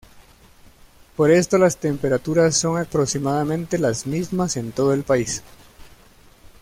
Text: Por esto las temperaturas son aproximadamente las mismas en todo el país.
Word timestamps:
Por 1.15 1.29
esto 1.29 1.59
las 1.59 1.77
temperaturas 1.77 2.57
son 2.57 2.81
aproximadamente 2.81 3.77
las 3.77 4.07
mismas 4.07 4.57
en 4.57 4.71
todo 4.71 4.93
el 4.95 5.03
país. 5.03 5.43